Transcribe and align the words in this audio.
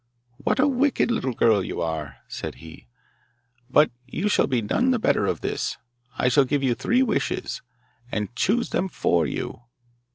'What 0.37 0.57
a 0.59 0.67
wicked 0.67 1.11
little 1.11 1.33
girl 1.35 1.63
you 1.63 1.79
are!' 1.79 2.17
said 2.27 2.55
he; 2.55 2.87
'but 3.69 3.91
you 4.07 4.29
shall 4.29 4.47
be 4.47 4.59
none 4.59 4.89
the 4.89 4.97
better 4.97 5.27
of 5.27 5.41
this. 5.41 5.77
I 6.17 6.27
shall 6.27 6.43
give 6.43 6.63
you 6.63 6.73
three 6.73 7.03
wishes, 7.03 7.61
and 8.11 8.35
choose 8.35 8.71
them 8.71 8.89
for 8.89 9.27
you. 9.27 9.61